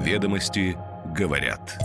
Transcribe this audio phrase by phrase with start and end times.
[0.00, 0.78] Ведомости
[1.14, 1.78] говорят.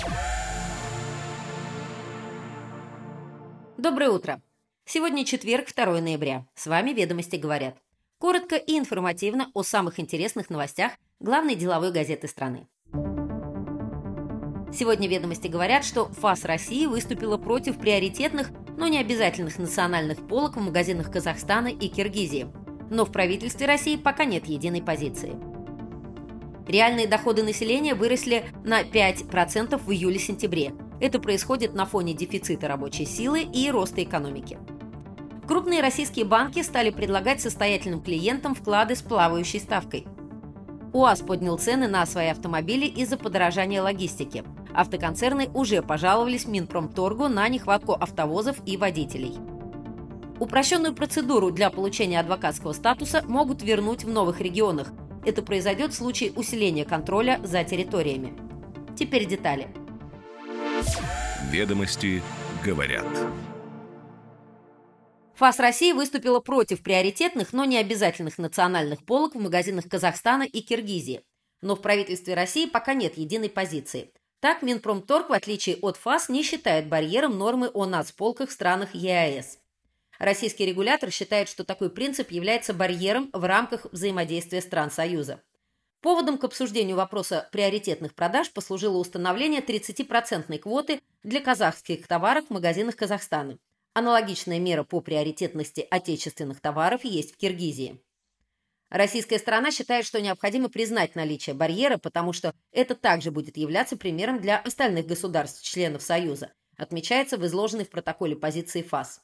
[3.77, 4.41] Доброе утро.
[4.85, 6.45] Сегодня четверг, 2 ноября.
[6.55, 7.75] С вами «Ведомости говорят».
[8.17, 12.69] Коротко и информативно о самых интересных новостях главной деловой газеты страны.
[14.73, 20.61] Сегодня «Ведомости» говорят, что ФАС России выступила против приоритетных, но не обязательных национальных полок в
[20.61, 22.47] магазинах Казахстана и Киргизии.
[22.89, 25.54] Но в правительстве России пока нет единой позиции.
[26.67, 30.73] Реальные доходы населения выросли на 5% в июле-сентябре.
[30.99, 34.57] Это происходит на фоне дефицита рабочей силы и роста экономики.
[35.47, 40.07] Крупные российские банки стали предлагать состоятельным клиентам вклады с плавающей ставкой.
[40.93, 44.43] УАЗ поднял цены на свои автомобили из-за подорожания логистики–
[44.75, 49.35] Автоконцерны уже пожаловались Минпромторгу на нехватку автовозов и водителей.
[50.37, 54.91] Упрощенную процедуру для получения адвокатского статуса могут вернуть в новых регионах.
[55.25, 58.33] Это произойдет в случае усиления контроля за территориями.
[58.97, 59.67] Теперь детали.
[61.51, 62.21] Ведомости
[62.63, 63.05] говорят.
[65.33, 71.21] ФАС России выступила против приоритетных, но не обязательных национальных полок в магазинах Казахстана и Киргизии.
[71.61, 74.11] Но в правительстве России пока нет единой позиции–
[74.45, 79.57] так, Минпромторг, в отличие от ФАС, не считает барьером нормы о нацполках в странах ЕАЭС.
[80.19, 85.41] Российский регулятор считает, что такой принцип является барьером в рамках взаимодействия стран Союза.
[86.01, 92.95] Поводом к обсуждению вопроса приоритетных продаж послужило установление 30% квоты для казахских товаров в магазинах
[92.95, 93.57] Казахстана.
[93.93, 97.99] Аналогичная мера по приоритетности отечественных товаров есть в Киргизии.
[98.89, 104.39] Российская сторона считает, что необходимо признать наличие барьера, потому что это также будет являться примером
[104.39, 109.21] для остальных государств-членов Союза, отмечается в изложенной в протоколе позиции ФАС.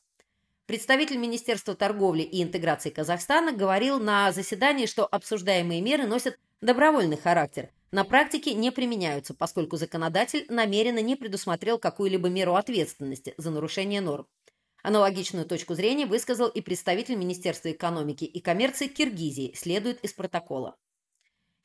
[0.72, 7.72] Представитель Министерства торговли и интеграции Казахстана говорил на заседании, что обсуждаемые меры носят добровольный характер,
[7.92, 14.28] на практике не применяются, поскольку законодатель намеренно не предусмотрел какую-либо меру ответственности за нарушение норм.
[14.82, 20.78] Аналогичную точку зрения высказал и представитель Министерства экономики и коммерции Киргизии, следует из протокола.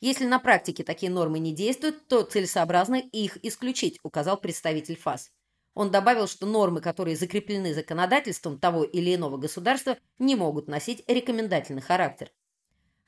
[0.01, 5.31] Если на практике такие нормы не действуют, то целесообразно их исключить, указал представитель ФАС.
[5.77, 11.83] Он добавил, что нормы, которые закреплены законодательством того или иного государства, не могут носить рекомендательный
[11.83, 12.33] характер.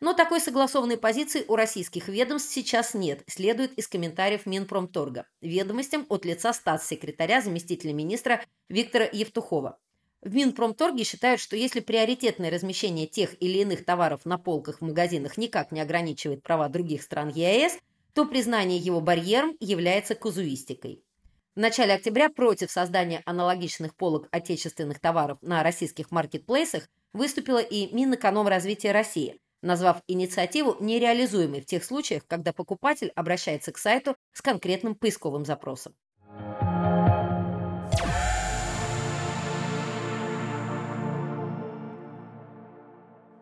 [0.01, 5.27] Но такой согласованной позиции у российских ведомств сейчас нет, следует из комментариев Минпромторга.
[5.41, 9.79] Ведомостям от лица статс-секретаря заместителя министра Виктора Евтухова.
[10.21, 15.39] В Минпромторге считают, что если приоритетное размещение тех или иных товаров на полках в магазинах
[15.39, 17.79] никак не ограничивает права других стран ЕАЭС,
[18.13, 21.03] то признание его барьером является казуистикой.
[21.59, 28.93] В начале октября против создания аналогичных полок отечественных товаров на российских маркетплейсах выступила и Минэкономразвития
[28.93, 35.45] России, назвав инициативу нереализуемой в тех случаях, когда покупатель обращается к сайту с конкретным поисковым
[35.45, 35.97] запросом.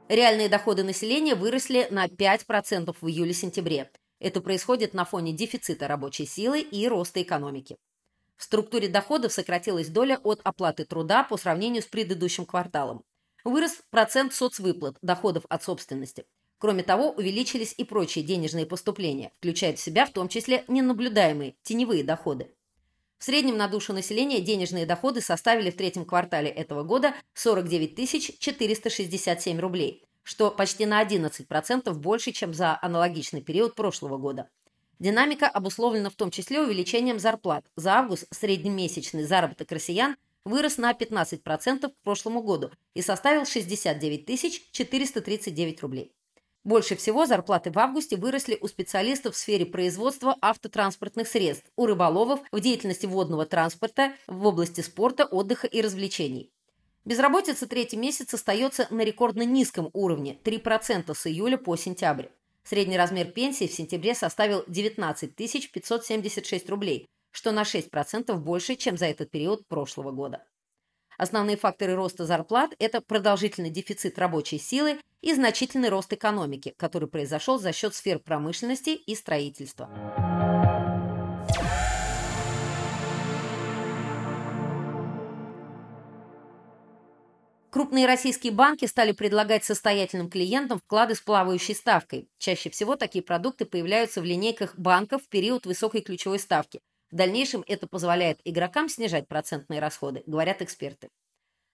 [0.08, 3.90] Реальные доходы населения выросли на 5% в июле-сентябре.
[4.20, 7.76] Это происходит на фоне дефицита рабочей силы и роста экономики.
[8.36, 13.02] В структуре доходов сократилась доля от оплаты труда по сравнению с предыдущим кварталом.
[13.44, 16.26] Вырос процент соцвыплат, доходов от собственности.
[16.58, 22.02] Кроме того, увеличились и прочие денежные поступления, включая в себя в том числе ненаблюдаемые теневые
[22.02, 22.50] доходы.
[23.18, 29.58] В среднем на душу населения денежные доходы составили в третьем квартале этого года 49 467
[29.58, 34.50] рублей, что почти на 11% больше, чем за аналогичный период прошлого года.
[34.98, 37.66] Динамика обусловлена в том числе увеличением зарплат.
[37.76, 45.82] За август среднемесячный заработок россиян вырос на 15% к прошлому году и составил 69 439
[45.82, 46.12] рублей.
[46.64, 52.40] Больше всего зарплаты в августе выросли у специалистов в сфере производства автотранспортных средств, у рыболовов
[52.50, 56.50] в деятельности водного транспорта, в области спорта, отдыха и развлечений.
[57.04, 62.26] Безработица третий месяц остается на рекордно низком уровне– 3% с июля по сентябрь.
[62.66, 69.06] Средний размер пенсии в сентябре составил 19 576 рублей, что на 6% больше, чем за
[69.06, 70.42] этот период прошлого года.
[71.16, 77.58] Основные факторы роста зарплат– это продолжительный дефицит рабочей силы и значительный рост экономики, который произошел
[77.60, 80.55] за счет сфер промышленности и строительства.
[87.76, 92.26] Крупные российские банки стали предлагать состоятельным клиентам вклады с плавающей ставкой.
[92.38, 96.80] Чаще всего такие продукты появляются в линейках банков в период высокой ключевой ставки–
[97.10, 101.10] в дальнейшем это позволяет игрокам снижать процентные расходы, говорят эксперты.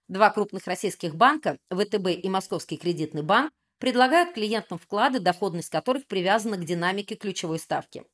[0.09, 6.57] Два крупных российских банка, ВТБ и Московский кредитный банк, предлагают клиентам вклады, доходность которых привязана
[6.57, 8.05] к динамике ключевой ставки.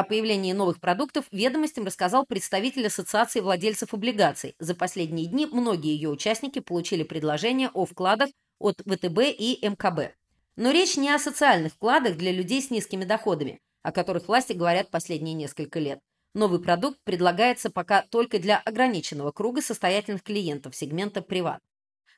[0.00, 4.54] О появлении новых продуктов ведомостям рассказал представитель Ассоциации владельцев облигаций.
[4.58, 10.14] За последние дни многие ее участники получили предложения о вкладах от ВТБ и МКБ.
[10.56, 14.90] Но речь не о социальных вкладах для людей с низкими доходами, о которых власти говорят
[14.90, 16.00] последние несколько лет.
[16.32, 21.60] Новый продукт предлагается пока только для ограниченного круга состоятельных клиентов сегмента «Приват».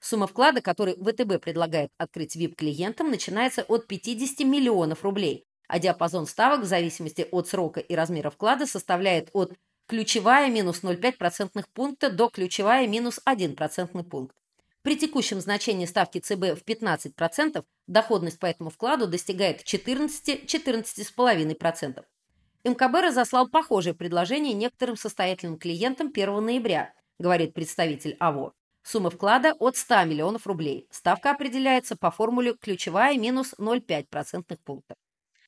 [0.00, 6.60] Сумма вклада, который ВТБ предлагает открыть VIP-клиентам, начинается от 50 миллионов рублей, а диапазон ставок
[6.60, 9.54] в зависимости от срока и размера вклада составляет от
[9.88, 14.36] ключевая минус 0,5 процентных пункта до ключевая минус 1 процентный пункт.
[14.82, 22.04] При текущем значении ставки ЦБ в 15% доходность по этому вкладу достигает 14-14,5%.
[22.64, 28.52] МКБ разослал похожее предложение некоторым состоятельным клиентам 1 ноября, говорит представитель АВО.
[28.82, 30.86] Сумма вклада от 100 миллионов рублей.
[30.90, 34.98] Ставка определяется по формуле ключевая минус 0,5 процентных пунктов.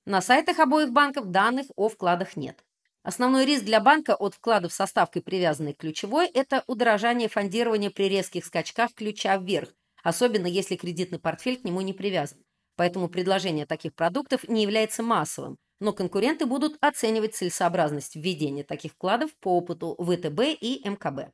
[0.06, 2.62] На сайтах обоих банков данных о вкладах нет.
[3.02, 8.10] Основной риск для банка от вкладов со ставкой, привязанной к ключевой, это удорожание фондирования при
[8.10, 9.70] резких скачках ключа вверх,
[10.02, 12.38] особенно если кредитный портфель к нему не привязан.
[12.76, 19.34] Поэтому предложение таких продуктов не является массовым, но конкуренты будут оценивать целесообразность введения таких вкладов
[19.40, 21.32] по опыту ВТБ и МКБ.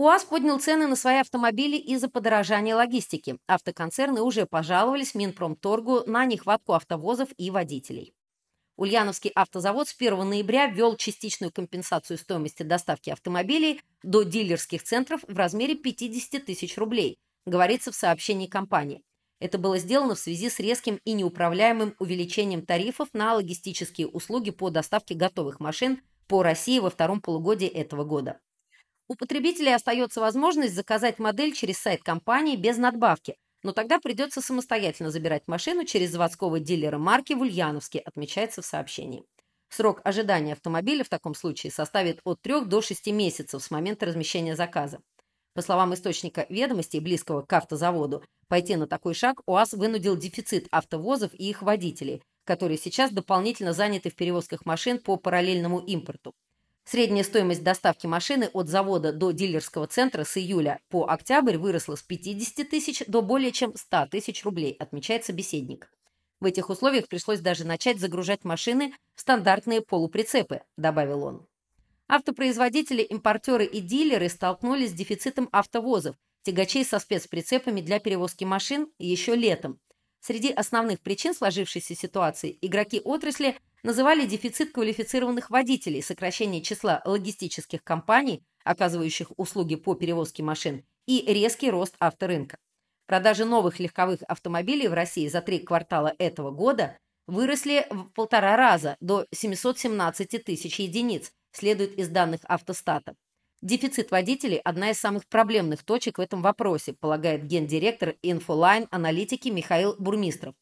[0.00, 3.36] УАЗ поднял цены на свои автомобили из-за подорожания логистики.
[3.46, 8.14] Автоконцерны уже пожаловались Минпромторгу на нехватку автовозов и водителей.
[8.78, 15.36] Ульяновский автозавод с 1 ноября ввел частичную компенсацию стоимости доставки автомобилей до дилерских центров в
[15.36, 19.02] размере 50 тысяч рублей, говорится в сообщении компании.
[19.38, 24.70] Это было сделано в связи с резким и неуправляемым увеличением тарифов на логистические услуги по
[24.70, 28.40] доставке готовых машин по России во втором полугодии этого года.
[29.10, 33.34] У потребителей остается возможность заказать модель через сайт компании без надбавки,
[33.64, 39.24] но тогда придется самостоятельно забирать машину через заводского дилера марки в Ульяновске, отмечается в сообщении.
[39.68, 44.54] Срок ожидания автомобиля в таком случае составит от 3 до 6 месяцев с момента размещения
[44.54, 45.00] заказа.
[45.54, 51.34] По словам источника ведомостей, близкого к автозаводу, пойти на такой шаг УАЗ вынудил дефицит автовозов
[51.34, 56.32] и их водителей, которые сейчас дополнительно заняты в перевозках машин по параллельному импорту.
[56.90, 62.02] Средняя стоимость доставки машины от завода до дилерского центра с июля по октябрь выросла с
[62.02, 65.88] 50 тысяч до более чем 100 тысяч рублей, отмечает собеседник.
[66.40, 71.46] В этих условиях пришлось даже начать загружать машины в стандартные полуприцепы, добавил он.
[72.08, 79.36] Автопроизводители, импортеры и дилеры столкнулись с дефицитом автовозов, тягачей со спецприцепами для перевозки машин еще
[79.36, 79.78] летом.
[80.18, 88.42] Среди основных причин сложившейся ситуации игроки отрасли– называли дефицит квалифицированных водителей, сокращение числа логистических компаний,
[88.64, 92.58] оказывающих услуги по перевозке машин, и резкий рост авторынка.
[93.06, 96.96] Продажи новых легковых автомобилей в России за три квартала этого года
[97.26, 103.14] выросли в полтора раза до 717 тысяч единиц, следует из данных автостата.
[103.62, 109.96] Дефицит водителей– одна из самых проблемных точек в этом вопросе, полагает гендиректор Infoline аналитики Михаил
[109.98, 110.54] Бурмистров.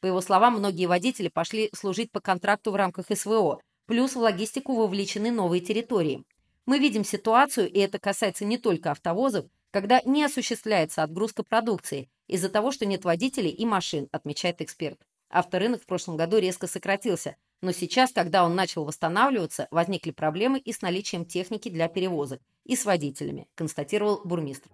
[0.00, 4.74] По его словам, многие водители пошли служить по контракту в рамках СВО, плюс в логистику
[4.74, 6.24] вовлечены новые территории.
[6.66, 12.48] Мы видим ситуацию, и это касается не только автовозов, когда не осуществляется отгрузка продукции из-за
[12.48, 14.98] того, что нет водителей и машин, отмечает эксперт.
[15.28, 20.72] Авторынок в прошлом году резко сократился, но сейчас, когда он начал восстанавливаться, возникли проблемы и
[20.72, 24.70] с наличием техники для перевозок, и с водителями, констатировал бурмистр.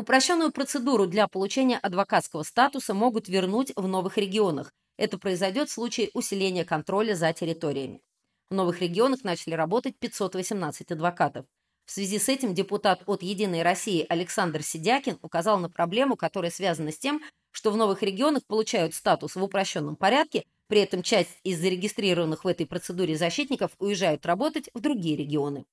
[0.00, 4.72] Упрощенную процедуру для получения адвокатского статуса могут вернуть в новых регионах.
[4.96, 8.00] Это произойдет в случае усиления контроля за территориями.
[8.48, 11.44] В новых регионах начали работать 518 адвокатов.
[11.84, 16.92] В связи с этим депутат от «Единой России» Александр Сидякин указал на проблему, которая связана
[16.92, 21.60] с тем, что в новых регионах получают статус в упрощенном порядке, при этом часть из
[21.60, 25.66] зарегистрированных в этой процедуре защитников уезжают работать в другие регионы.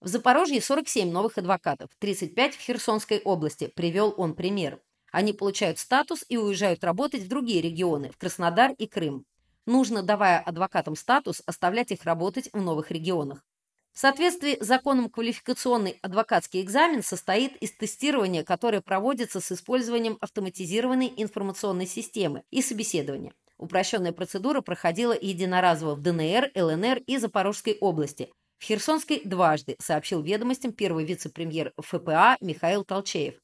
[0.00, 4.80] В Запорожье 47 новых адвокатов, 35 в Херсонской области, привел он пример.
[5.10, 9.24] Они получают статус и уезжают работать в другие регионы, в Краснодар и Крым.
[9.66, 13.44] Нужно, давая адвокатам статус, оставлять их работать в новых регионах.
[13.92, 21.12] В соответствии с законом квалификационный адвокатский экзамен состоит из тестирования, которое проводится с использованием автоматизированной
[21.16, 23.34] информационной системы и собеседования.
[23.56, 30.72] Упрощенная процедура проходила единоразово в ДНР, ЛНР и Запорожской области, в Херсонской дважды, сообщил ведомостям
[30.72, 33.34] первый вице-премьер ФПА Михаил Толчеев.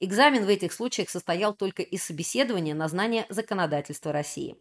[0.00, 4.56] Экзамен в этих случаях состоял только из собеседования на знание законодательства России.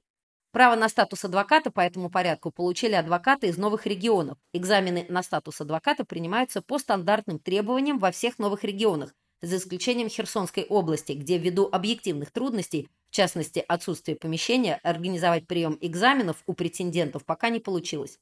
[0.52, 4.38] Право на статус адвоката по этому порядку получили адвокаты из новых регионов.
[4.54, 10.64] Экзамены на статус адвоката принимаются по стандартным требованиям во всех новых регионах, за исключением Херсонской
[10.64, 17.50] области, где ввиду объективных трудностей, в частности отсутствия помещения, организовать прием экзаменов у претендентов пока
[17.50, 18.18] не получилось.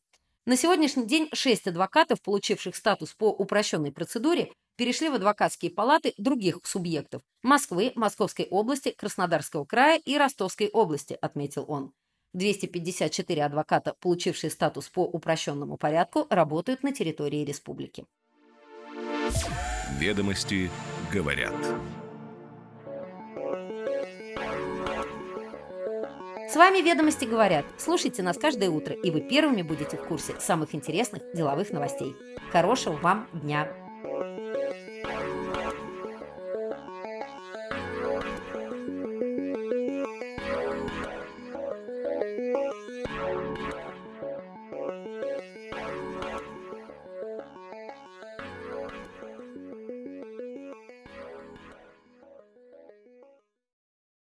[0.47, 6.59] На сегодняшний день шесть адвокатов, получивших статус по упрощенной процедуре, перешли в адвокатские палаты других
[6.63, 11.93] субъектов– Москвы, Московской области, Краснодарского края и Ростовской области, отметил он.
[12.33, 18.05] 254 адвоката, получившие статус по упрощенному порядку, работают на территории республики.
[19.97, 20.69] Ведомости
[21.11, 21.55] говорят.
[26.55, 27.65] С вами «Ведомости говорят».
[27.77, 32.15] Слушайте нас каждое утро, и вы первыми будете в курсе самых интересных деловых новостей.
[32.50, 33.67] Хорошего вам дня!